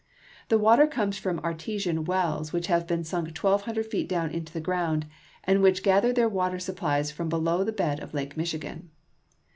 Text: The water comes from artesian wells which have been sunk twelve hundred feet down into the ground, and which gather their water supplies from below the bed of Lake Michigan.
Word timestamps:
The 0.49 0.57
water 0.57 0.87
comes 0.87 1.19
from 1.19 1.37
artesian 1.41 2.05
wells 2.05 2.51
which 2.51 2.65
have 2.65 2.87
been 2.87 3.03
sunk 3.03 3.35
twelve 3.35 3.61
hundred 3.65 3.85
feet 3.85 4.09
down 4.09 4.31
into 4.31 4.51
the 4.51 4.59
ground, 4.59 5.05
and 5.43 5.61
which 5.61 5.83
gather 5.83 6.11
their 6.11 6.27
water 6.27 6.57
supplies 6.57 7.11
from 7.11 7.29
below 7.29 7.63
the 7.63 7.71
bed 7.71 7.99
of 7.99 8.15
Lake 8.15 8.35
Michigan. 8.35 8.89